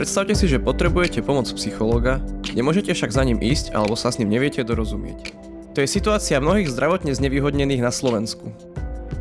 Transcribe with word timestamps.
Predstavte 0.00 0.32
si, 0.32 0.48
že 0.48 0.56
potrebujete 0.56 1.20
pomoc 1.20 1.44
psychológa, 1.60 2.24
nemôžete 2.56 2.96
však 2.96 3.12
za 3.12 3.20
ním 3.20 3.36
ísť 3.36 3.76
alebo 3.76 4.00
sa 4.00 4.08
s 4.08 4.16
ním 4.16 4.32
neviete 4.32 4.64
dorozumieť. 4.64 5.36
To 5.76 5.84
je 5.84 5.92
situácia 5.92 6.40
mnohých 6.40 6.72
zdravotne 6.72 7.12
znevýhodnených 7.12 7.84
na 7.84 7.92
Slovensku. 7.92 8.48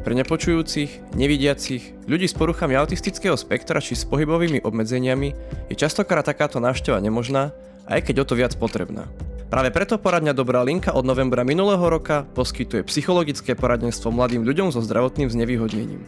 Pre 0.08 0.14
nepočujúcich, 0.16 1.20
nevidiacich, 1.20 2.08
ľudí 2.08 2.32
s 2.32 2.38
poruchami 2.40 2.80
autistického 2.80 3.36
spektra 3.36 3.84
či 3.84 4.00
s 4.00 4.08
pohybovými 4.08 4.64
obmedzeniami 4.64 5.36
je 5.68 5.76
častokrát 5.76 6.24
takáto 6.24 6.64
návšteva 6.64 7.04
nemožná, 7.04 7.52
aj 7.84 8.08
keď 8.08 8.24
o 8.24 8.28
to 8.32 8.40
viac 8.40 8.56
potrebná. 8.56 9.04
Práve 9.52 9.76
preto 9.76 10.00
poradňa 10.00 10.32
Dobrá 10.32 10.64
linka 10.64 10.96
od 10.96 11.04
novembra 11.04 11.44
minulého 11.44 11.84
roka 11.92 12.24
poskytuje 12.40 12.88
psychologické 12.88 13.52
poradenstvo 13.52 14.16
mladým 14.16 14.48
ľuďom 14.48 14.72
so 14.72 14.80
zdravotným 14.80 15.28
znevýhodnením. 15.28 16.08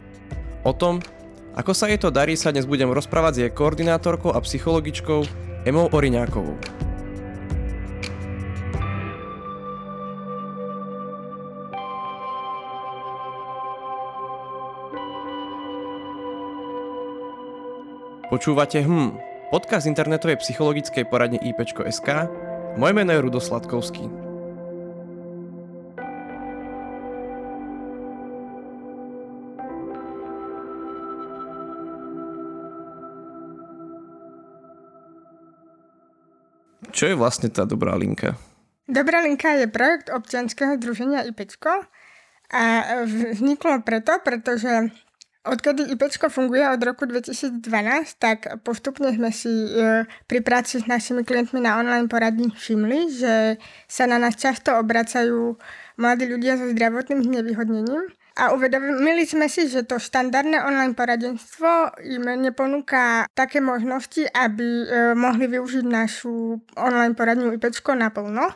O 0.63 0.71
tom, 0.71 1.03
ako 1.51 1.71
sa 1.75 1.91
jej 1.91 1.99
to 1.99 2.07
darí, 2.13 2.39
sa 2.39 2.55
dnes 2.55 2.63
budem 2.63 2.87
rozprávať 2.87 3.31
s 3.33 3.41
jej 3.43 3.51
koordinátorkou 3.51 4.31
a 4.31 4.39
psychologičkou 4.39 5.27
Emou 5.67 5.91
Oriňákovou. 5.91 6.55
Počúvate 18.31 18.79
HM, 18.79 19.19
podcast 19.51 19.91
internetovej 19.91 20.39
psychologickej 20.39 21.03
poradne 21.11 21.35
IPčko.sk 21.43 22.31
moje 22.79 22.93
meno 22.95 23.11
je 23.11 23.19
Rudo 23.19 23.43
Sladkovský. 23.43 24.20
Čo 37.01 37.09
je 37.09 37.17
vlastne 37.17 37.49
tá 37.49 37.65
Dobrá 37.65 37.97
linka? 37.97 38.37
Dobrá 38.85 39.25
linka 39.25 39.57
je 39.57 39.65
projekt 39.65 40.13
občianského 40.13 40.77
združenia 40.77 41.25
IPčko 41.33 41.89
a 42.53 42.63
vzniklo 43.09 43.81
preto, 43.81 44.21
pretože 44.21 44.93
Odkedy 45.41 45.97
IPčko 45.97 46.29
funguje 46.29 46.61
od 46.69 46.77
roku 46.85 47.09
2012, 47.09 47.65
tak 48.21 48.61
postupne 48.61 49.09
sme 49.09 49.33
si 49.33 49.49
e, 49.49 50.05
pri 50.29 50.45
práci 50.45 50.77
s 50.77 50.85
našimi 50.85 51.25
klientmi 51.25 51.57
na 51.57 51.81
online 51.81 52.05
poradni 52.05 52.53
všimli, 52.53 53.09
že 53.09 53.57
sa 53.89 54.05
na 54.05 54.21
nás 54.21 54.37
často 54.37 54.69
obracajú 54.77 55.57
mladí 55.97 56.29
ľudia 56.29 56.61
so 56.61 56.69
zdravotným 56.69 57.25
znevýhodnením. 57.25 58.13
A 58.39 58.55
uvedomili 58.55 59.27
sme 59.27 59.51
si, 59.51 59.67
že 59.67 59.83
to 59.83 59.99
štandardné 59.99 60.63
online 60.63 60.95
poradenstvo 60.95 61.99
im 62.07 62.23
neponúka 62.39 63.27
také 63.35 63.59
možnosti, 63.59 64.23
aby 64.31 64.63
e, 64.63 64.85
mohli 65.19 65.51
využiť 65.51 65.83
našu 65.83 66.63
online 66.79 67.11
poradňu 67.11 67.51
IPčko 67.59 67.91
naplno 67.95 68.55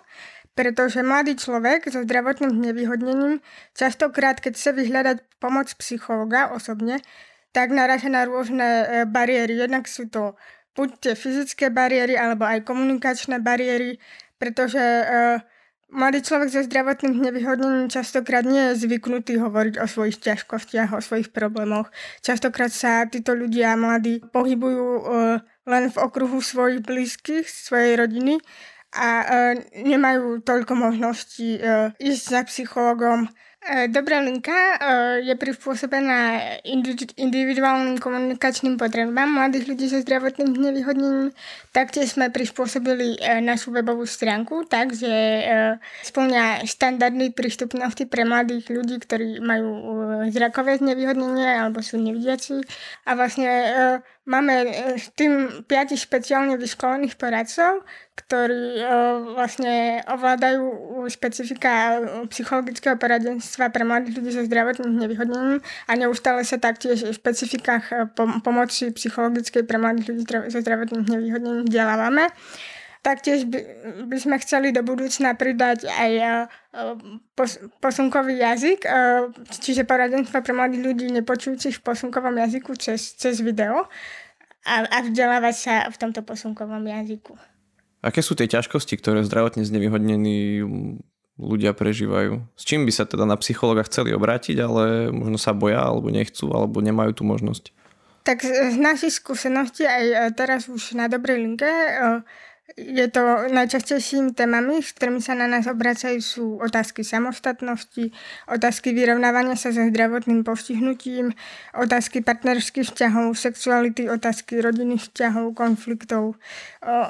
pretože 0.55 1.03
mladý 1.03 1.35
človek 1.35 1.91
so 1.91 2.07
zdravotným 2.07 2.55
znevýhodnením 2.55 3.43
častokrát, 3.75 4.39
keď 4.39 4.55
chce 4.55 4.71
vyhľadať 4.71 5.17
pomoc 5.43 5.67
psychologa 5.83 6.55
osobne, 6.55 7.03
tak 7.51 7.75
naráža 7.75 8.07
na 8.07 8.23
rôzne 8.23 8.63
e, 8.63 8.85
bariéry. 9.03 9.59
Jednak 9.59 9.91
sú 9.91 10.07
to 10.07 10.39
buď 10.75 10.89
tie 10.99 11.13
fyzické 11.15 11.67
bariéry, 11.71 12.15
alebo 12.15 12.47
aj 12.47 12.63
komunikačné 12.67 13.39
bariéry, 13.39 13.95
pretože 14.35 14.79
uh, 14.79 15.39
mladý 15.91 16.21
človek 16.25 16.49
so 16.49 16.61
zdravotným 16.65 17.21
znevýhodnením 17.21 17.89
častokrát 17.91 18.45
nie 18.45 18.73
je 18.73 18.87
zvyknutý 18.87 19.37
hovoriť 19.37 19.81
o 19.81 19.85
svojich 19.85 20.17
ťažkostiach, 20.21 20.93
o 20.95 21.01
svojich 21.01 21.29
problémoch. 21.29 21.89
Častokrát 22.25 22.73
sa 22.73 23.05
títo 23.05 23.37
ľudia 23.37 23.77
mladí 23.77 24.21
pohybujú 24.33 24.87
uh, 24.99 25.39
len 25.65 25.83
v 25.89 25.97
okruhu 25.97 26.41
svojich 26.41 26.85
blízkych, 26.85 27.49
svojej 27.49 27.97
rodiny 27.97 28.37
a 28.95 29.09
e, 29.19 29.25
nemajú 29.83 30.39
toľko 30.45 30.73
možností 30.77 31.59
e, 31.59 31.91
ísť 31.99 32.23
za 32.23 32.41
psychologom. 32.47 33.27
E, 33.65 33.89
Dobrá 33.89 34.21
linka 34.21 34.53
e, 34.53 34.75
je 35.25 35.33
prispôsobená 35.33 36.37
individuálnym 37.17 37.97
komunikačným 37.97 38.77
potrebám 38.77 39.25
mladých 39.25 39.65
ľudí 39.65 39.89
so 39.89 39.97
zdravotným 40.05 40.53
znevýhodnením. 40.53 41.33
Taktiež 41.73 42.13
sme 42.13 42.29
prispôsobili 42.29 43.17
e, 43.17 43.41
našu 43.41 43.73
webovú 43.73 44.05
stránku 44.05 44.69
tak, 44.69 44.93
že 44.93 45.09
e, 45.09 45.43
splňa 46.05 46.61
štandardy 46.69 47.33
prístupnosti 47.33 48.05
pre 48.05 48.21
mladých 48.21 48.69
ľudí, 48.69 49.01
ktorí 49.01 49.41
majú 49.41 49.69
zrakové 50.29 50.77
znevýhodnenie 50.77 51.57
alebo 51.57 51.81
sú 51.81 51.97
nevidiaci. 51.97 52.61
A 53.09 53.17
vlastne 53.17 53.49
máme 54.25 54.53
e, 54.65 54.97
s 54.97 55.13
tým 55.13 55.63
piatich 55.69 56.01
špeciálne 56.01 56.57
vyškolených 56.57 57.15
poradcov, 57.15 57.85
ktorí 58.15 58.79
uh, 58.79 59.35
vlastne 59.35 59.99
ovládajú 60.07 60.63
špecifika 61.11 61.99
psychologického 62.31 62.95
poradenstva 62.95 63.67
pre 63.75 63.83
mladých 63.83 64.15
ľudí 64.15 64.31
so 64.31 64.43
zdravotným 64.47 65.03
nevyhodnením 65.03 65.59
a 65.59 65.91
neustále 65.99 66.47
sa 66.47 66.55
taktiež 66.55 67.03
v 67.03 67.11
špecifikách 67.11 68.15
pom- 68.15 68.39
pomoci 68.39 68.95
psychologickej 68.95 69.67
pre 69.67 69.75
mladých 69.75 70.07
ľudí 70.15 70.23
so 70.47 70.59
zdravotným 70.63 71.03
nevyhodnením 71.03 71.67
vzdelávame. 71.67 72.31
Taktiež 73.05 73.45
by, 73.45 73.59
by 74.09 74.17
sme 74.17 74.41
chceli 74.41 74.73
do 74.73 74.81
budúcna 74.81 75.37
pridať 75.37 75.85
aj 75.85 76.11
uh, 76.25 76.97
pos, 77.37 77.61
posunkový 77.77 78.41
jazyk, 78.41 78.81
uh, 78.81 79.29
čiže 79.61 79.85
poradenstvo 79.85 80.41
pre 80.41 80.57
mladých 80.57 80.81
ľudí 80.81 81.05
nepočujúcich 81.13 81.77
v 81.77 81.85
posunkovom 81.85 82.33
jazyku 82.33 82.73
cez, 82.81 83.13
cez 83.13 83.45
video 83.45 83.85
a, 84.65 84.75
a 84.89 84.97
vzdelávať 85.05 85.55
sa 85.55 85.73
v 85.93 85.97
tomto 86.01 86.25
posunkovom 86.25 86.81
jazyku. 86.81 87.37
Aké 88.01 88.25
sú 88.25 88.33
tie 88.33 88.49
ťažkosti, 88.49 88.97
ktoré 88.97 89.21
zdravotne 89.21 89.61
znevýhodnení 89.61 90.65
ľudia 91.37 91.77
prežívajú? 91.77 92.41
S 92.57 92.63
čím 92.65 92.89
by 92.89 92.91
sa 92.93 93.05
teda 93.05 93.29
na 93.29 93.37
psychologa 93.37 93.85
chceli 93.85 94.17
obrátiť, 94.17 94.57
ale 94.65 95.13
možno 95.13 95.37
sa 95.37 95.53
boja, 95.53 95.85
alebo 95.85 96.09
nechcú, 96.09 96.49
alebo 96.49 96.81
nemajú 96.81 97.21
tú 97.21 97.23
možnosť? 97.25 97.69
Tak 98.25 98.41
z 98.41 98.77
našich 98.81 99.21
skúseností 99.21 99.85
aj 99.85 100.05
e, 100.09 100.15
teraz 100.33 100.65
už 100.65 100.97
na 100.97 101.05
dobrej 101.05 101.45
linke 101.45 101.69
e, 101.69 102.25
je 102.73 103.07
to 103.13 103.21
najčastejšími 103.53 104.33
témami, 104.33 104.81
s 104.81 104.97
ktorými 104.97 105.21
sa 105.21 105.37
na 105.37 105.45
nás 105.45 105.69
obracajú, 105.69 106.17
sú 106.17 106.45
otázky 106.57 107.05
samostatnosti, 107.05 108.09
otázky 108.49 108.89
vyrovnávania 108.89 109.53
sa 109.53 109.69
so 109.69 109.85
zdravotným 109.85 110.41
postihnutím, 110.41 111.31
otázky 111.77 112.25
partnerských 112.25 112.89
vzťahov, 112.89 113.37
sexuality, 113.37 114.09
otázky 114.09 114.65
rodinných 114.65 115.07
vzťahov, 115.07 115.53
konfliktov, 115.53 116.41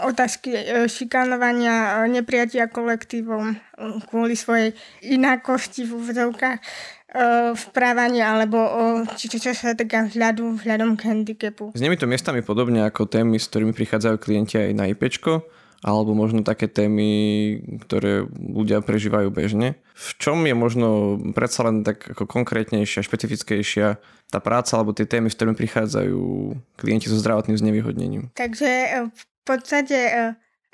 otázky 0.03 0.51
e, 0.53 0.63
šikanovania, 0.91 2.03
nepriatia 2.11 2.67
kolektívom 2.67 3.55
kvôli 4.11 4.35
svojej 4.35 4.75
inakosti 5.07 5.87
v 5.87 5.95
úvodzovkách 5.95 6.59
v 7.55 7.65
právaní 7.71 8.19
alebo 8.19 8.59
či, 9.15 9.31
čo, 9.31 9.39
čo 9.39 9.51
sa 9.55 9.71
týka 9.71 10.11
vzhľadu, 10.11 10.59
vzhľadom 10.59 10.99
k 10.99 11.07
handicapu. 11.07 11.71
Znie 11.71 11.87
mi 11.87 11.95
to 11.95 12.11
miestami 12.11 12.43
podobne 12.43 12.83
ako 12.83 13.07
témy, 13.07 13.39
s 13.39 13.47
ktorými 13.47 13.71
prichádzajú 13.71 14.15
klienti 14.19 14.59
aj 14.59 14.71
na 14.75 14.91
IPčko, 14.91 15.47
alebo 15.85 16.17
možno 16.17 16.41
také 16.41 16.65
témy, 16.65 17.07
ktoré 17.85 18.25
ľudia 18.33 18.81
prežívajú 18.81 19.29
bežne. 19.29 19.77
V 19.93 20.09
čom 20.17 20.41
je 20.43 20.55
možno 20.57 21.19
predsa 21.37 21.61
len 21.69 21.85
tak 21.85 22.03
ako 22.09 22.25
konkrétnejšia, 22.25 23.05
špecifickejšia 23.05 24.01
tá 24.33 24.39
práca 24.41 24.75
alebo 24.75 24.97
tie 24.97 25.05
témy, 25.05 25.29
s 25.29 25.37
ktorými 25.37 25.53
prichádzajú 25.53 26.21
klienti 26.81 27.07
so 27.07 27.21
zdravotným 27.21 27.61
znevýhodnením? 27.61 28.33
Takže 28.33 28.65
e, 28.67 28.89
v 29.13 29.23
podstate 29.45 29.97
e, 30.09 30.19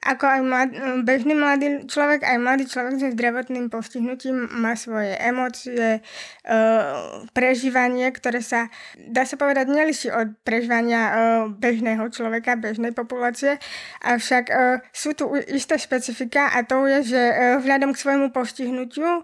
ako 0.01 0.25
aj 0.25 0.41
mlad, 0.41 0.69
bežný 1.05 1.37
mladý 1.37 1.85
človek, 1.85 2.25
aj 2.25 2.37
mladý 2.41 2.65
človek 2.65 2.97
so 2.97 3.07
zdravotným 3.13 3.69
postihnutím 3.69 4.49
má 4.49 4.73
svoje 4.73 5.13
emócie, 5.13 6.01
e, 6.01 6.59
prežívanie, 7.37 8.09
ktoré 8.09 8.41
sa, 8.41 8.73
dá 8.97 9.29
sa 9.29 9.37
povedať, 9.37 9.69
neliší 9.69 10.09
od 10.09 10.33
prežívania 10.41 11.01
e, 11.05 11.13
bežného 11.53 12.01
človeka, 12.09 12.57
bežnej 12.57 12.97
populácie. 12.97 13.61
Avšak 14.01 14.45
e, 14.49 14.81
sú 14.89 15.13
tu 15.13 15.29
isté 15.37 15.77
špecifika 15.77 16.49
a 16.49 16.65
to 16.65 16.81
je, 16.89 17.13
že 17.13 17.21
e, 17.21 17.33
vzhľadom 17.61 17.93
k 17.93 18.01
svojmu 18.01 18.27
postihnutiu 18.33 19.05
e, 19.05 19.23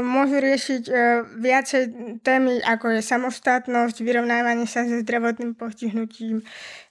môžu 0.00 0.40
riešiť 0.40 0.82
e, 0.88 0.94
viacej 1.36 1.82
témy, 2.24 2.64
ako 2.64 2.96
je 2.96 3.00
samostatnosť, 3.04 4.00
vyrovnávanie 4.00 4.64
sa 4.64 4.88
so 4.88 4.96
zdravotným 5.04 5.52
postihnutím, 5.52 6.40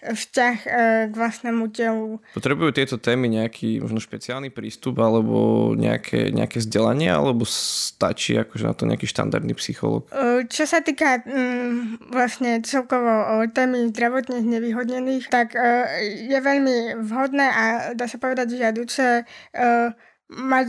vzťah 0.06 0.58
e, 0.62 0.70
k 1.10 1.14
vlastnému 1.18 1.66
telu. 1.74 2.22
Potrebujú 2.38 2.78
tieto 2.78 3.02
témy 3.02 3.23
mi 3.24 3.32
nejaký 3.32 3.80
možno 3.80 4.04
špeciálny 4.04 4.52
prístup 4.52 5.00
alebo 5.00 5.72
nejaké, 5.80 6.36
nejaké 6.36 6.60
vzdelanie 6.60 7.08
alebo 7.08 7.48
stačí 7.48 8.36
akože 8.36 8.66
na 8.68 8.76
to 8.76 8.84
nejaký 8.84 9.08
štandardný 9.08 9.56
psychológ? 9.56 10.12
Čo 10.52 10.68
sa 10.68 10.84
týka 10.84 11.24
mm, 11.24 12.12
vlastne 12.12 12.60
celkovo 12.68 13.48
témy 13.56 13.88
zdravotne 13.96 14.44
znevýhodnených, 14.44 15.32
tak 15.32 15.56
je 16.04 16.36
veľmi 16.36 17.00
vhodné 17.08 17.46
a 17.48 17.64
dá 17.96 18.12
sa 18.12 18.20
povedať 18.20 18.60
žiaduce 18.60 19.24
mať 20.34 20.68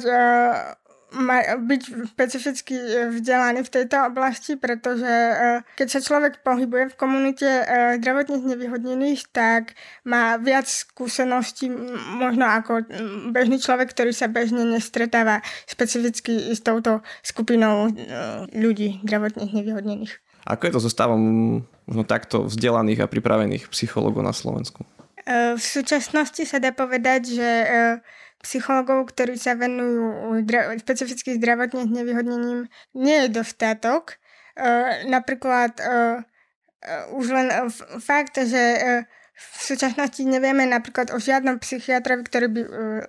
byť 1.59 1.83
špecificky 2.11 2.75
vzdelaný 3.15 3.63
v 3.63 3.73
tejto 3.73 4.11
oblasti, 4.11 4.59
pretože 4.59 5.09
keď 5.79 5.89
sa 5.89 6.01
človek 6.03 6.43
pohybuje 6.43 6.91
v 6.91 6.99
komunite 6.99 7.49
zdravotne 8.03 8.43
nevyhodnených, 8.43 9.31
tak 9.31 9.79
má 10.03 10.35
viac 10.37 10.67
skúseností 10.67 11.71
možno 12.19 12.51
ako 12.51 12.85
bežný 13.31 13.63
človek, 13.63 13.95
ktorý 13.95 14.11
sa 14.11 14.27
bežne 14.27 14.67
nestretáva 14.67 15.41
špecificky 15.71 16.51
s 16.51 16.61
touto 16.61 17.01
skupinou 17.23 17.95
ľudí 18.51 19.01
zdravotne 19.07 19.47
nevyhodnených. 19.51 20.19
Ako 20.45 20.69
je 20.69 20.73
to 20.77 20.81
so 20.85 20.93
stavom 20.93 21.23
možno 21.89 22.05
takto 22.05 22.45
vzdelaných 22.45 23.05
a 23.05 23.11
pripravených 23.11 23.73
psychológov 23.73 24.21
na 24.21 24.37
Slovensku? 24.37 24.85
V 25.25 25.57
súčasnosti 25.57 26.45
sa 26.45 26.61
dá 26.61 26.69
povedať, 26.69 27.33
že 27.33 27.51
psychologov, 28.45 29.11
ktorí 29.11 29.41
sa 29.41 29.57
venujú 29.57 30.45
špecificky 30.85 31.41
zdravotne 31.41 31.89
nevyhodnením, 31.89 32.69
nie 32.93 33.27
je 33.27 33.41
dostatok. 33.41 34.21
Napríklad 35.09 35.81
už 37.17 37.25
len 37.33 37.49
fakt, 38.05 38.37
že 38.37 38.63
v 39.35 39.57
súčasnosti 39.59 40.23
nevieme 40.23 40.63
napríklad 40.63 41.11
o 41.11 41.19
žiadnom 41.19 41.59
psychiatrovi, 41.59 42.23
ktorý 42.23 42.47
by 42.53 42.63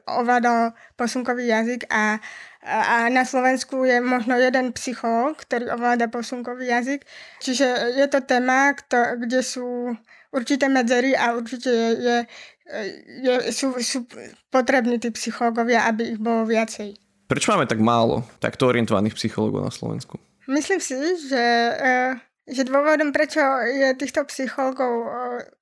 ovládal 0.10 0.74
posunkový 0.98 1.52
jazyk 1.52 1.86
a 1.92 2.18
a 2.66 3.14
na 3.14 3.22
Slovensku 3.22 3.86
je 3.86 4.02
možno 4.02 4.34
jeden 4.42 4.74
psychológ, 4.74 5.38
ktorý 5.46 5.70
ovláda 5.70 6.10
posunkový 6.10 6.66
jazyk. 6.74 7.06
Čiže 7.38 7.94
je 7.94 8.06
to 8.10 8.26
téma, 8.26 8.74
kde 9.22 9.46
sú 9.46 9.94
určité 10.34 10.66
medzery 10.66 11.14
a 11.14 11.38
určite 11.38 11.70
je, 11.70 11.90
je, 11.94 12.18
je, 12.66 13.54
sú, 13.54 13.78
sú 13.80 14.10
potrební 14.50 14.98
tí 14.98 15.14
psychológovia, 15.14 15.86
aby 15.86 16.18
ich 16.18 16.20
bolo 16.20 16.50
viacej. 16.50 16.98
Prečo 17.26 17.54
máme 17.54 17.70
tak 17.70 17.82
málo 17.82 18.26
takto 18.38 18.70
orientovaných 18.70 19.18
psychológov 19.18 19.66
na 19.66 19.74
Slovensku? 19.74 20.18
Myslím 20.46 20.78
si, 20.78 20.94
že 21.26 21.44
uh, 21.74 22.14
že 22.46 22.62
dôvodom, 22.62 23.10
prečo 23.10 23.42
je 23.66 23.98
týchto 23.98 24.22
psychologov 24.30 25.10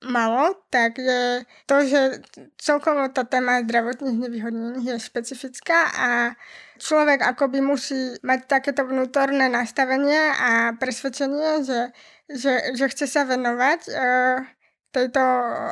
malo, 0.04 0.52
tak 0.68 1.00
je 1.00 1.40
to, 1.64 1.80
že 1.80 2.00
celkovo 2.60 3.08
tá 3.08 3.24
téma 3.24 3.64
zdravotných 3.64 4.20
nevyhodnených 4.28 4.86
je 4.92 5.06
špecifická 5.08 5.88
a 5.96 6.08
človek 6.76 7.24
akoby 7.24 7.64
musí 7.64 8.20
mať 8.20 8.40
takéto 8.44 8.84
vnútorné 8.84 9.48
nastavenie 9.48 10.28
a 10.36 10.76
presvedčenie, 10.76 11.64
že, 11.64 11.80
že, 12.28 12.76
že 12.76 12.84
chce 12.92 13.08
sa 13.08 13.24
venovať 13.24 13.80
tejto 14.94 15.22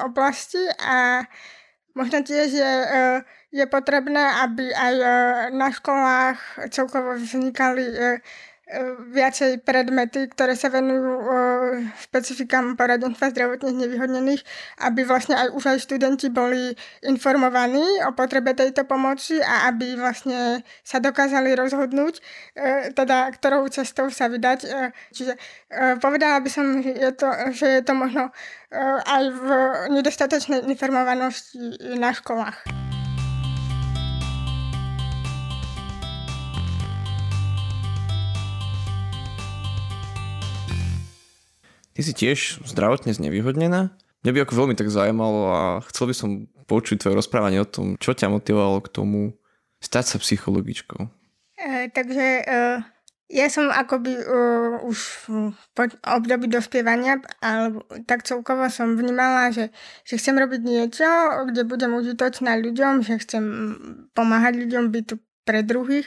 oblasti 0.03 0.59
a 0.83 1.23
možno 1.95 2.27
tiež 2.27 2.49
je, 2.51 2.75
uh, 2.83 3.19
je 3.55 3.65
potrebné, 3.71 4.23
aby 4.43 4.75
aj 4.75 4.95
uh, 4.99 5.09
na 5.55 5.71
školách 5.71 6.67
celkovo 6.75 7.15
vznikali 7.15 7.87
uh, 7.87 8.19
viacej 9.13 9.61
predmety, 9.63 10.33
ktoré 10.33 10.57
sa 10.57 10.73
venujú 10.73 11.29
špecifikám 12.09 12.75
poradenstva 12.77 13.33
zdravotne 13.33 13.73
nevyhodnených, 13.73 14.43
aby 14.81 15.05
vlastne 15.05 15.37
aj 15.37 15.49
už 15.53 15.65
aj 15.77 15.79
študenti 15.85 16.33
boli 16.33 16.73
informovaní 17.05 17.85
o 18.09 18.11
potrebe 18.17 18.57
tejto 18.57 18.85
pomoci 18.89 19.41
a 19.41 19.69
aby 19.69 19.97
vlastne 19.97 20.65
sa 20.83 20.99
dokázali 20.99 21.55
rozhodnúť, 21.57 22.15
e, 22.19 22.23
teda 22.93 23.31
ktorou 23.37 23.69
cestou 23.69 24.09
sa 24.09 24.29
vydať. 24.29 24.59
E, 24.65 24.69
čiže 25.13 25.33
e, 25.35 25.39
povedala 26.01 26.41
by 26.41 26.51
som, 26.51 26.81
že 26.81 26.93
je 26.93 27.13
to, 27.13 27.29
že 27.53 27.67
je 27.81 27.83
to 27.85 27.93
možno 27.95 28.33
aj 29.05 29.25
v 29.29 29.45
nedostatočnej 30.01 30.65
informovanosti 30.65 31.77
na 32.01 32.17
školách. 32.17 32.82
Ty 41.93 42.01
si 42.01 42.13
tiež 42.17 42.65
zdravotne 42.65 43.13
znevýhodnená. 43.13 43.93
Mňa 44.23 44.33
by 44.33 44.39
ako 44.47 44.55
veľmi 44.55 44.75
tak 44.79 44.89
zaujímalo 44.89 45.41
a 45.51 45.63
chcel 45.91 46.09
by 46.09 46.15
som 46.15 46.31
počuť 46.71 47.03
tvoje 47.03 47.19
rozprávanie 47.19 47.59
o 47.61 47.69
tom, 47.69 47.99
čo 47.99 48.15
ťa 48.15 48.31
motivovalo 48.31 48.81
k 48.87 48.93
tomu 48.95 49.21
stať 49.83 50.15
sa 50.15 50.17
psychologičkou. 50.23 51.11
E, 51.59 51.91
takže 51.91 52.27
e, 52.41 52.53
ja 53.35 53.47
som 53.51 53.67
akoby 53.69 54.15
e, 54.15 54.25
už 54.87 55.27
po 55.75 55.83
období 56.07 56.47
dospievania, 56.47 57.19
alebo 57.43 57.83
tak 58.07 58.23
celkovo 58.23 58.71
som 58.71 58.95
vnímala, 58.95 59.51
že, 59.51 59.75
že 60.07 60.23
chcem 60.23 60.39
robiť 60.39 60.61
niečo, 60.63 61.09
kde 61.51 61.67
budem 61.67 61.93
užitočná 61.99 62.57
ľuďom, 62.63 63.03
že 63.03 63.19
chcem 63.19 63.45
pomáhať 64.15 64.55
ľuďom 64.65 64.95
byť 64.95 65.05
tu 65.05 65.19
pre 65.43 65.67
druhých. 65.67 66.07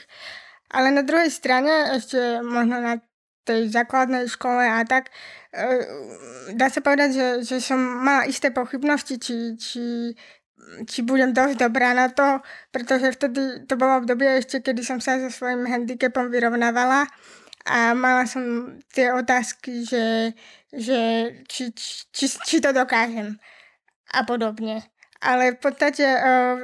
Ale 0.72 0.90
na 0.90 1.04
druhej 1.04 1.30
strane, 1.30 1.94
ešte 1.94 2.42
možno 2.42 2.80
na 2.80 2.94
tej 3.46 3.70
základnej 3.70 4.26
škole 4.26 4.66
a 4.66 4.82
tak, 4.82 5.14
e, 5.54 5.62
dá 6.58 6.66
sa 6.66 6.82
povedať, 6.82 7.10
že, 7.14 7.28
že 7.46 7.56
som 7.62 7.78
mala 7.78 8.26
isté 8.26 8.50
pochybnosti, 8.50 9.22
či, 9.22 9.54
či, 9.54 10.12
či 10.90 10.98
budem 11.06 11.30
dosť 11.30 11.62
dobrá 11.62 11.94
na 11.94 12.10
to, 12.10 12.42
pretože 12.74 13.14
vtedy 13.14 13.64
to 13.70 13.78
bolo 13.78 14.02
obdobie 14.02 14.42
ešte, 14.42 14.60
kedy 14.60 14.82
som 14.82 14.98
sa 14.98 15.22
so 15.22 15.30
svojím 15.30 15.70
handicapom 15.70 16.26
vyrovnávala 16.26 17.06
a 17.66 17.94
mala 17.94 18.26
som 18.26 18.74
tie 18.90 19.10
otázky, 19.14 19.86
že, 19.86 20.34
že 20.74 20.98
či, 21.50 21.74
či, 22.10 22.26
či 22.30 22.56
to 22.58 22.70
dokážem 22.74 23.38
a 24.14 24.22
podobne. 24.22 24.86
Ale 25.26 25.58
v 25.58 25.58
podstate, 25.58 26.06
uh, 26.06 26.54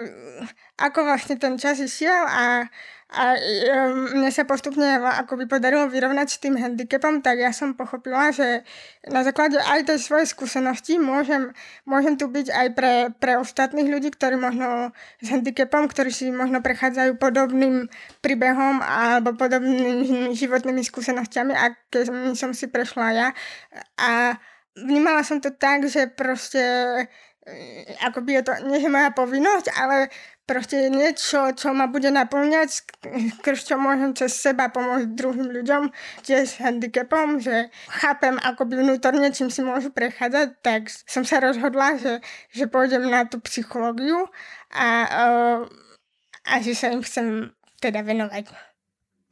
ako 0.79 1.03
vlastne 1.03 1.35
ten 1.35 1.59
čas 1.59 1.83
išiel 1.83 2.23
a 2.31 2.71
a 3.13 3.37
um, 3.37 4.17
mne 4.17 4.33
sa 4.33 4.49
postupne 4.49 4.97
akoby 4.97 5.45
podarilo 5.45 5.85
vyrovnať 5.85 6.29
s 6.33 6.41
tým 6.41 6.57
handicapom, 6.57 7.21
tak 7.21 7.45
ja 7.45 7.53
som 7.53 7.77
pochopila, 7.77 8.33
že 8.33 8.65
na 9.05 9.21
základe 9.21 9.61
aj 9.61 9.85
tej 9.85 9.99
svojej 10.01 10.33
skúsenosti 10.33 10.97
môžem, 10.97 11.53
môžem 11.85 12.17
tu 12.17 12.33
byť 12.33 12.49
aj 12.49 12.69
pre, 12.73 12.93
pre 13.21 13.37
ostatných 13.37 13.93
ľudí, 13.93 14.17
ktorí 14.17 14.41
možno 14.41 14.97
s 15.21 15.29
handicapom, 15.29 15.93
ktorí 15.93 16.09
si 16.09 16.33
možno 16.33 16.65
prechádzajú 16.65 17.21
podobným 17.21 17.93
príbehom 18.25 18.81
alebo 18.81 19.37
podobnými 19.37 20.33
životnými 20.33 20.81
skúsenostiami, 20.81 21.53
aké 21.53 22.09
som 22.33 22.57
si 22.57 22.73
prešla 22.73 23.07
ja. 23.13 23.29
A 24.01 24.41
vnímala 24.73 25.21
som 25.21 25.37
to 25.37 25.53
tak, 25.53 25.85
že 25.85 26.09
proste 26.09 26.65
akoby 27.99 28.39
je 28.39 28.43
to, 28.47 28.53
nie 28.71 28.79
je 28.79 28.91
moja 28.91 29.11
povinnosť, 29.11 29.75
ale 29.75 30.15
proste 30.47 30.87
niečo, 30.87 31.51
čo 31.59 31.75
ma 31.75 31.91
bude 31.91 32.07
naplňať, 32.15 32.69
skrz 33.43 33.67
čo 33.67 33.75
môžem 33.83 34.15
cez 34.15 34.31
seba 34.31 34.71
pomôcť 34.71 35.11
druhým 35.19 35.51
ľuďom, 35.51 35.91
tiež 36.23 36.45
s 36.47 36.61
handicapom, 36.63 37.43
že 37.43 37.71
chápem 37.91 38.39
akoby 38.39 38.87
vnútorne, 38.87 39.27
čím 39.35 39.51
si 39.51 39.67
môžu 39.67 39.91
prechádzať, 39.91 40.49
tak 40.63 40.87
som 40.87 41.27
sa 41.27 41.43
rozhodla, 41.43 41.99
že, 41.99 42.23
že 42.55 42.71
pôjdem 42.71 43.11
na 43.11 43.27
tú 43.27 43.43
psychológiu 43.43 44.31
a, 44.71 44.89
uh, 45.07 45.59
a 46.47 46.55
že 46.63 46.79
sa 46.79 46.95
im 46.95 47.03
chcem 47.03 47.51
teda 47.83 48.07
venovať. 48.07 48.55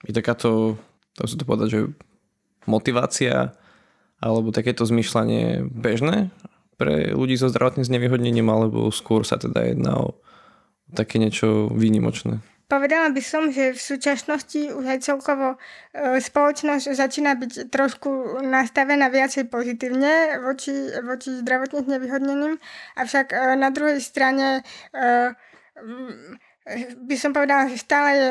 Je 0.03 0.11
takáto, 0.11 0.75
to 1.15 1.31
sa 1.31 1.37
to 1.39 1.47
povedať, 1.47 1.69
že 1.71 1.81
motivácia 2.67 3.55
alebo 4.19 4.51
takéto 4.51 4.83
zmyšľanie 4.83 5.71
bežné 5.71 6.35
pre 6.81 7.13
ľudí 7.13 7.37
so 7.37 7.53
zdravotným 7.53 7.85
znevýhodnením, 7.85 8.49
alebo 8.49 8.89
skôr 8.89 9.29
sa 9.29 9.37
teda 9.37 9.69
jedná 9.69 10.01
o 10.01 10.17
také 10.97 11.21
niečo 11.21 11.69
výnimočné? 11.69 12.41
Povedala 12.71 13.11
by 13.11 13.19
som, 13.19 13.51
že 13.51 13.75
v 13.75 13.83
súčasnosti 13.83 14.71
už 14.71 14.85
aj 14.87 14.99
celkovo 15.03 15.59
e, 15.91 16.23
spoločnosť 16.23 16.87
začína 16.95 17.35
byť 17.35 17.67
trošku 17.67 18.41
nastavená 18.47 19.11
viacej 19.11 19.51
pozitívne 19.51 20.39
voči, 20.39 20.71
voči 21.03 21.43
zdravotne 21.43 21.99
nevyhodneným, 21.99 22.63
avšak 22.95 23.35
e, 23.35 23.37
na 23.59 23.75
druhej 23.75 23.99
strane 23.99 24.63
e, 24.95 25.35
by 27.07 27.17
som 27.19 27.35
povedala, 27.35 27.67
že 27.67 27.83
stále 27.83 28.11
je 28.15 28.29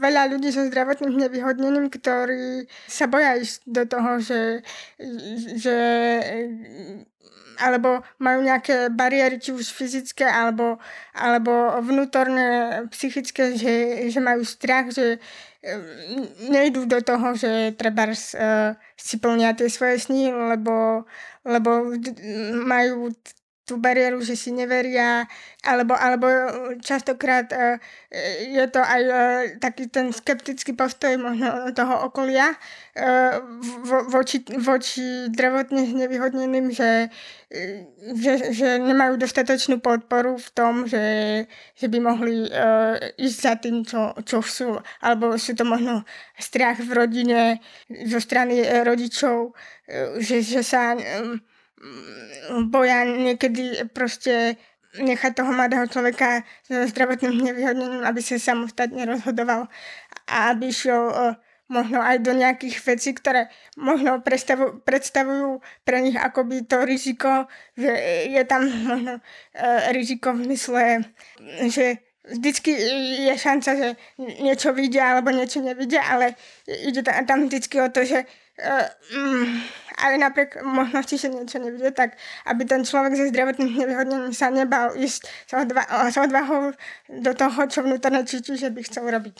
veľa 0.00 0.32
ľudí 0.32 0.48
so 0.48 0.64
zdravotným 0.64 1.14
nevyhodnením, 1.28 1.92
ktorí 1.92 2.64
sa 2.88 3.04
boja 3.04 3.36
ísť 3.36 3.64
do 3.68 3.84
toho, 3.84 4.10
že, 4.20 4.40
že 5.60 5.76
alebo 7.58 8.02
majú 8.18 8.42
nejaké 8.42 8.90
bariéry, 8.90 9.38
či 9.38 9.54
už 9.54 9.70
fyzické, 9.70 10.26
alebo, 10.26 10.82
alebo 11.14 11.78
vnútorné, 11.82 12.82
psychické, 12.90 13.54
že, 13.54 13.74
že 14.10 14.18
majú 14.18 14.42
strach, 14.42 14.90
že 14.90 15.22
nejdú 16.50 16.84
do 16.84 17.00
toho, 17.00 17.32
že 17.38 17.72
treba 17.78 18.10
si 18.12 19.16
plnia 19.16 19.56
tie 19.56 19.70
svoje 19.70 20.02
sny, 20.02 20.34
lebo, 20.34 21.06
lebo 21.46 21.94
majú 22.66 23.14
tú 23.64 23.80
bariéru, 23.80 24.20
že 24.20 24.36
si 24.36 24.52
neveria, 24.52 25.24
alebo, 25.64 25.96
alebo 25.96 26.28
častokrát 26.84 27.48
uh, 27.48 27.80
je 28.44 28.64
to 28.68 28.80
aj 28.84 29.02
uh, 29.08 29.16
taký 29.56 29.88
ten 29.88 30.12
skeptický 30.12 30.76
postoj 30.76 31.16
možno 31.16 31.72
toho 31.72 32.12
okolia 32.12 32.52
uh, 32.52 33.40
vo, 33.80 34.04
voči, 34.12 34.44
voči 34.60 35.32
zdravotne 35.32 35.96
nevyhodneným, 35.96 36.76
že, 36.76 37.08
že, 38.12 38.52
že 38.52 38.68
nemajú 38.84 39.16
dostatočnú 39.16 39.80
podporu 39.80 40.36
v 40.36 40.48
tom, 40.52 40.84
že, 40.84 41.48
že 41.72 41.86
by 41.88 41.98
mohli 42.04 42.44
ísť 43.16 43.38
za 43.40 43.54
tým, 43.56 43.80
čo, 43.86 44.12
čo 44.28 44.44
sú, 44.44 44.76
alebo 45.00 45.40
sú 45.40 45.56
to 45.56 45.64
možno 45.64 46.04
strach 46.36 46.76
v 46.84 46.90
rodine 46.92 47.40
zo 47.88 48.20
strany 48.20 48.60
rodičov, 48.84 49.56
že, 50.20 50.44
že 50.44 50.60
sa 50.60 50.92
boja 52.68 53.04
niekedy 53.04 53.88
proste 53.90 54.56
nechať 54.94 55.32
toho 55.34 55.50
mladého 55.50 55.90
človeka 55.90 56.46
so 56.62 56.86
zdravotným 56.86 57.34
nevyhodnením, 57.34 58.02
aby 58.06 58.20
sa 58.22 58.38
samostatne 58.38 59.02
rozhodoval 59.02 59.66
a 60.30 60.54
aby 60.54 60.70
šiel 60.70 61.10
uh, 61.10 61.34
možno 61.66 61.98
aj 61.98 62.22
do 62.22 62.30
nejakých 62.30 62.76
vecí, 62.78 63.10
ktoré 63.16 63.50
možno 63.74 64.22
predstavujú, 64.22 64.86
predstavujú 64.86 65.64
pre 65.82 65.98
nich 65.98 66.14
akoby 66.14 66.62
to 66.68 66.86
riziko, 66.86 67.50
že 67.74 67.90
je 68.30 68.42
tam 68.46 68.70
možno 68.90 69.18
uh, 69.18 69.90
riziko 69.90 70.30
v 70.30 70.54
mysle, 70.54 70.84
že 71.66 71.98
vždycky 72.24 72.70
je 73.28 73.34
šanca, 73.36 73.70
že 73.76 73.88
niečo 74.18 74.72
vidia 74.72 75.16
alebo 75.16 75.28
niečo 75.28 75.60
nevidia, 75.60 76.00
ale 76.08 76.36
ide 76.64 77.04
tam 77.04 77.46
vždycky 77.46 77.76
o 77.84 77.88
to, 77.92 78.04
že 78.04 78.24
uh, 78.24 78.86
mm, 79.12 79.46
aj 80.00 80.12
napriek 80.18 80.50
možnosti, 80.64 81.14
že 81.20 81.28
niečo 81.28 81.60
nevidie, 81.60 81.92
tak 81.92 82.16
aby 82.48 82.62
ten 82.64 82.82
človek 82.82 83.12
so 83.14 83.24
zdravotným 83.28 83.76
nevyhodnením 83.76 84.32
sa 84.32 84.48
nebal 84.48 84.96
ísť 84.96 85.28
s 86.08 86.16
odvahou 86.16 86.72
do 87.12 87.32
toho, 87.36 87.60
čo 87.68 87.84
vnútorne 87.84 88.24
cíti, 88.24 88.56
že 88.56 88.72
by 88.72 88.80
chcel 88.88 89.04
robiť. 89.04 89.36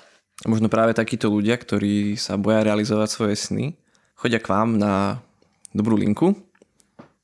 Možno 0.50 0.66
práve 0.66 0.92
takíto 0.98 1.30
ľudia, 1.30 1.54
ktorí 1.54 2.18
sa 2.18 2.34
boja 2.34 2.66
realizovať 2.66 3.08
svoje 3.08 3.34
sny, 3.38 3.78
chodia 4.18 4.42
k 4.42 4.50
vám 4.50 4.76
na 4.76 5.22
dobrú 5.70 5.94
linku. 5.94 6.34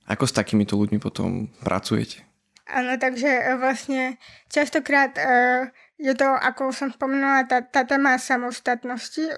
Ako 0.06 0.26
s 0.26 0.34
takýmito 0.34 0.78
ľuďmi 0.78 0.98
potom 1.02 1.50
pracujete? 1.62 2.29
Áno, 2.70 2.94
takže 3.02 3.58
vlastne 3.58 4.14
častokrát 4.46 5.18
uh, 5.18 5.66
je 6.00 6.16
to, 6.16 6.24
ako 6.24 6.72
som 6.72 6.88
spomenula, 6.88 7.44
tá, 7.44 7.60
tá 7.60 7.84
téma 7.84 8.16
samostatnosti, 8.16 9.20
e, 9.20 9.34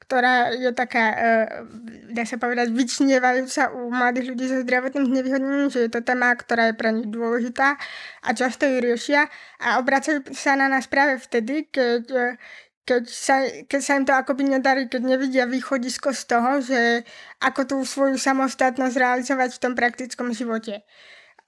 ktorá 0.00 0.48
je 0.56 0.72
taká, 0.72 1.04
e, 1.12 1.16
dá 2.16 2.24
sa 2.24 2.40
povedať, 2.40 2.72
vyčnievajúca 2.72 3.68
u 3.76 3.92
mladých 3.92 4.32
ľudí 4.32 4.44
so 4.48 4.64
zdravotným 4.64 5.12
nevyhodnením, 5.12 5.68
že 5.68 5.84
je 5.84 5.90
to 5.92 6.00
téma, 6.00 6.32
ktorá 6.32 6.72
je 6.72 6.74
pre 6.80 6.96
nich 6.96 7.04
dôležitá 7.04 7.76
a 8.24 8.28
často 8.32 8.64
ju 8.64 8.80
riešia 8.80 9.28
a 9.60 9.76
obracajú 9.76 10.24
sa 10.32 10.56
na 10.56 10.72
nás 10.72 10.88
práve 10.88 11.20
vtedy, 11.20 11.68
keď, 11.68 12.02
e, 12.08 12.26
keď, 12.88 13.02
sa, 13.04 13.44
keď 13.68 13.80
sa 13.84 13.92
im 14.00 14.08
to 14.08 14.16
akoby 14.16 14.56
nedarí, 14.56 14.88
keď 14.88 15.04
nevidia 15.04 15.44
východisko 15.44 16.16
z 16.16 16.22
toho, 16.24 16.64
že 16.64 17.04
ako 17.44 17.60
tú 17.68 17.76
svoju 17.84 18.16
samostatnosť 18.16 18.96
realizovať 18.96 19.52
v 19.52 19.62
tom 19.68 19.76
praktickom 19.76 20.32
živote. 20.32 20.80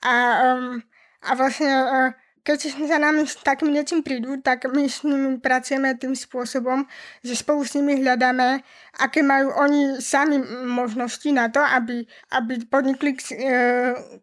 A, 0.05 0.14
um, 0.61 0.85
a 1.23 1.31
vlastne 1.38 1.71
uh, 1.71 2.11
keď 2.43 2.75
za 2.75 2.99
nami 2.99 3.23
s 3.23 3.38
takým 3.38 3.71
niečím 3.71 4.02
prídu, 4.02 4.43
tak 4.43 4.67
my 4.67 4.91
s 4.91 5.07
nimi 5.07 5.38
pracujeme 5.38 5.95
tým 5.95 6.19
spôsobom, 6.19 6.83
že 7.23 7.38
spolu 7.38 7.62
s 7.62 7.79
nimi 7.79 8.02
hľadáme, 8.02 8.67
aké 8.99 9.23
majú 9.23 9.55
oni 9.55 10.02
sami 10.02 10.43
možnosti 10.67 11.31
na 11.31 11.47
to, 11.55 11.62
aby, 11.62 12.02
aby 12.35 12.67
podnikli 12.67 13.14
e, 13.14 13.23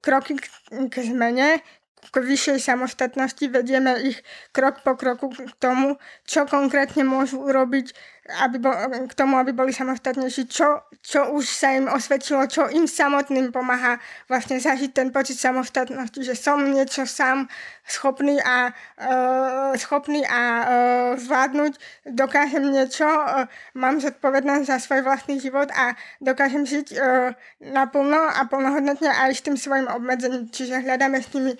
kroky 0.04 0.36
k 0.92 0.96
zmene, 1.00 1.64
k 2.12 2.16
vyššej 2.16 2.60
samostatnosti, 2.60 3.44
vedieme 3.48 3.96
ich 4.04 4.20
krok 4.52 4.84
po 4.84 5.00
kroku 5.00 5.32
k 5.32 5.56
tomu, 5.60 5.96
čo 6.28 6.44
konkrétne 6.44 7.08
môžu 7.08 7.40
urobiť 7.40 7.96
aby 8.30 8.62
bo, 8.62 8.70
k 9.10 9.14
tomu, 9.18 9.42
aby 9.42 9.52
boli 9.52 9.74
samostatnejší, 9.74 10.46
čo, 10.46 10.86
čo 11.02 11.34
už 11.34 11.46
sa 11.50 11.74
im 11.74 11.90
osvedčilo, 11.90 12.46
čo 12.46 12.70
im 12.70 12.86
samotným 12.86 13.50
pomáha 13.50 13.98
vlastne 14.30 14.62
zažiť 14.62 14.94
ten 14.94 15.10
pocit 15.10 15.42
samostatnosti, 15.42 16.22
že 16.22 16.38
som 16.38 16.62
niečo 16.62 17.10
sám 17.10 17.50
schopný 17.90 18.38
a, 18.38 18.70
uh, 19.02 19.74
schopný 19.74 20.22
a 20.30 20.42
uh, 20.42 20.68
zvládnuť, 21.18 21.74
dokážem 22.14 22.70
niečo, 22.70 23.10
uh, 23.10 23.50
mám 23.74 23.98
zodpovednosť 23.98 24.64
za 24.70 24.78
svoj 24.78 25.02
vlastný 25.02 25.42
život 25.42 25.74
a 25.74 25.98
dokážem 26.22 26.70
žiť 26.70 26.88
uh, 26.94 27.34
naplno 27.66 28.30
a 28.30 28.46
plnohodnotne 28.46 29.10
aj 29.10 29.32
s 29.34 29.42
tým 29.42 29.58
svojim 29.58 29.90
obmedzením. 29.90 30.54
Čiže 30.54 30.86
hľadáme 30.86 31.18
s 31.18 31.34
nimi, 31.34 31.58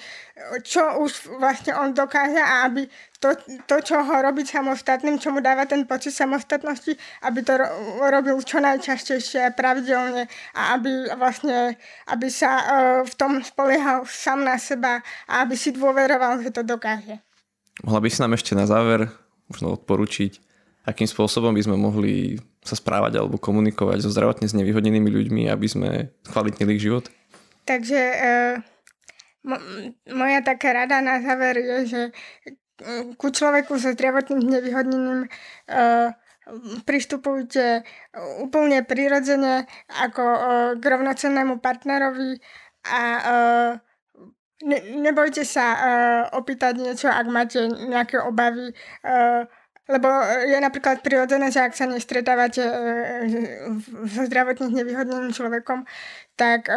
čo 0.62 1.02
už 1.02 1.42
vlastne 1.42 1.74
on 1.74 1.98
dokáže 1.98 2.38
a 2.38 2.70
aby 2.70 2.86
to, 3.20 3.36
to, 3.68 3.76
čo 3.84 4.00
ho 4.00 4.16
robí 4.24 4.48
samostatným, 4.48 5.20
čo 5.20 5.36
mu 5.36 5.44
dáva 5.44 5.68
ten 5.68 5.84
pocit 5.84 6.16
samostatnosti, 6.16 6.96
aby 7.28 7.40
to 7.44 7.60
ro- 7.60 7.72
robil 8.08 8.40
čo 8.40 8.64
najčastejšie 8.64 9.44
a 9.44 9.52
pravidelne 9.52 10.32
a 10.56 10.80
aby 10.80 11.12
vlastne, 11.20 11.76
aby 12.08 12.28
sa 12.32 12.52
uh, 12.56 13.00
v 13.04 13.14
tom 13.20 13.44
spoliehal 13.44 14.08
sám 14.08 14.48
na 14.48 14.56
seba 14.56 15.04
a 15.28 15.44
aby 15.44 15.60
si 15.60 15.76
dôveroval, 15.76 16.40
že 16.40 16.56
to 16.56 16.64
dokáže. 16.64 17.20
Mohla 17.84 18.00
by 18.00 18.08
si 18.08 18.20
nám 18.24 18.36
ešte 18.40 18.56
na 18.56 18.64
záver 18.64 19.12
možno 19.52 19.76
odporučiť, 19.76 20.40
akým 20.88 21.08
spôsobom 21.08 21.52
by 21.52 21.62
sme 21.64 21.76
mohli 21.76 22.40
sa 22.64 22.80
správať 22.80 23.20
alebo 23.20 23.36
komunikovať 23.36 24.00
so 24.04 24.12
zdravotne 24.12 24.48
znevýhodnenými 24.48 25.12
ľuďmi, 25.12 25.44
aby 25.52 25.68
sme 25.68 25.90
kvalitnili 26.24 26.80
ich 26.80 26.84
život? 26.88 27.12
Takže 27.68 28.00
uh, 28.00 28.54
mo- 29.44 29.64
moja 30.08 30.40
taká 30.40 30.72
rada 30.72 31.04
na 31.04 31.20
záver 31.20 31.60
je, 31.60 31.78
že 31.88 32.02
ku 33.20 33.28
človeku 33.32 33.76
so 33.76 33.92
zdravotným 33.92 34.40
nevyhodnením 34.40 35.28
uh, 35.28 36.10
pristupujte 36.88 37.86
úplne 38.42 38.82
prirodzene 38.82 39.70
ako 40.02 40.24
uh, 40.24 40.40
k 40.80 40.84
rovnocennému 40.84 41.62
partnerovi 41.62 42.42
a 42.90 43.02
ne, 44.64 44.80
nebojte 45.04 45.44
sa 45.46 45.66
uh, 45.76 46.24
opýtať 46.34 46.80
niečo, 46.80 47.12
ak 47.12 47.28
máte 47.28 47.68
nejaké 47.68 48.18
obavy, 48.24 48.72
lebo 49.90 50.08
je 50.48 50.58
napríklad 50.58 51.04
prirodzené, 51.04 51.52
že 51.52 51.60
ak 51.60 51.76
sa 51.76 51.86
nestretávate 51.92 52.62
so 54.08 54.22
zdravotne 54.26 54.72
nevyhodneným 54.72 55.36
človekom, 55.36 55.84
tak 56.40 56.72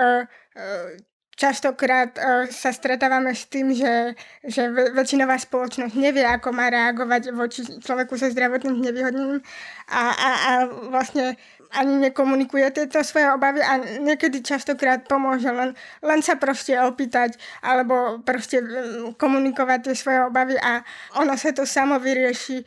častokrát 1.37 2.13
uh, 2.17 2.47
sa 2.53 2.71
stretávame 2.71 3.33
s 3.33 3.49
tým, 3.49 3.73
že, 3.73 4.15
že 4.45 4.69
väčšinová 4.71 5.41
spoločnosť 5.41 5.95
nevie, 5.97 6.25
ako 6.25 6.53
má 6.53 6.69
reagovať 6.69 7.33
voči 7.33 7.65
človeku 7.81 8.15
so 8.17 8.29
zdravotným 8.29 8.79
nevyhodnením 8.79 9.41
a, 9.89 10.03
a, 10.13 10.31
a 10.33 10.53
vlastne 10.93 11.37
ani 11.73 11.97
nekomunikuje 11.97 12.69
tieto 12.71 13.01
svoje 13.01 13.33
obavy 13.33 13.65
a 13.65 13.81
niekedy 13.81 14.45
častokrát 14.45 15.09
pomôže 15.09 15.49
len, 15.49 15.73
len 16.05 16.21
sa 16.21 16.37
proste 16.37 16.77
opýtať 16.77 17.41
alebo 17.65 18.21
proste 18.21 18.61
komunikovať 19.17 19.79
tie 19.89 19.95
svoje 19.97 20.21
obavy 20.29 20.61
a 20.61 20.85
ono 21.17 21.33
sa 21.41 21.57
to 21.57 21.65
samo 21.65 21.97
vyrieši. 21.97 22.61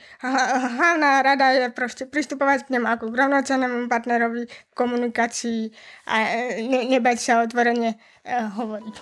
Hlavná 0.78 1.22
rada 1.22 1.54
je 1.54 1.70
proste 1.70 2.10
pristupovať 2.10 2.66
k 2.66 2.74
nemu 2.78 2.88
ako 2.90 3.14
k 3.14 3.18
rovnocennému 3.22 3.86
partnerovi 3.86 4.50
v 4.50 4.74
komunikácii 4.74 5.70
a 6.10 6.16
e, 6.26 6.66
ne, 6.66 6.82
nebať 6.98 7.18
sa 7.22 7.34
otvorene 7.46 8.02
hovoriť. 8.28 8.96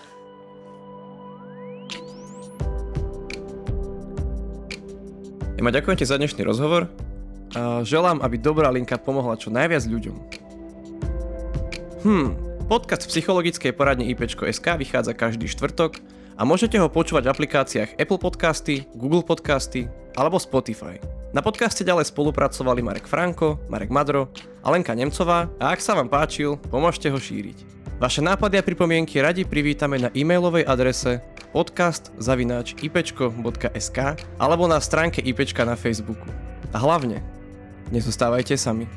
Ema, 5.58 5.70
ďakujem 5.72 5.98
ti 5.98 6.06
za 6.06 6.20
dnešný 6.20 6.44
rozhovor 6.44 6.92
želám, 7.84 8.22
aby 8.22 8.36
dobrá 8.42 8.70
linka 8.74 8.98
pomohla 8.98 9.38
čo 9.38 9.54
najviac 9.54 9.86
ľuďom. 9.86 10.18
Hm, 12.04 12.30
podcast 12.68 13.08
v 13.08 13.12
psychologickej 13.16 13.72
poradni 13.72 14.12
IPčko.sk 14.12 14.68
vychádza 14.76 15.16
každý 15.16 15.48
štvrtok 15.48 16.04
a 16.36 16.42
môžete 16.44 16.76
ho 16.82 16.92
počúvať 16.92 17.30
v 17.30 17.32
aplikáciách 17.32 17.90
Apple 17.96 18.20
Podcasty, 18.20 18.84
Google 18.98 19.24
Podcasty 19.24 19.88
alebo 20.18 20.42
Spotify. 20.42 21.00
Na 21.34 21.42
podcaste 21.42 21.82
ďalej 21.82 22.14
spolupracovali 22.14 22.86
Marek 22.86 23.10
Franko, 23.10 23.58
Marek 23.66 23.90
Madro 23.90 24.30
a 24.62 24.70
Lenka 24.70 24.94
Nemcová 24.94 25.50
a 25.58 25.74
ak 25.74 25.82
sa 25.82 25.98
vám 25.98 26.10
páčil, 26.12 26.62
pomôžte 26.70 27.10
ho 27.10 27.18
šíriť. 27.18 27.83
Vaše 28.04 28.20
nápady 28.20 28.60
a 28.60 28.68
pripomienky 28.68 29.16
radi 29.24 29.48
privítame 29.48 29.96
na 29.96 30.12
e-mailovej 30.12 30.68
adrese 30.68 31.24
podcast.ipečko.sk 31.56 34.00
alebo 34.36 34.68
na 34.68 34.76
stránke 34.84 35.24
IPčka 35.24 35.64
na 35.64 35.80
Facebooku. 35.80 36.28
A 36.76 36.84
hlavne, 36.84 37.24
nezostávajte 37.96 38.60
sami. 38.60 38.92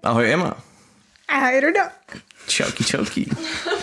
Ahoj 0.00 0.32
Ema. 0.32 0.56
Ahoj 1.28 1.60
Rudo. 1.60 1.84
Čauky, 2.48 2.88
čauky. 2.88 3.28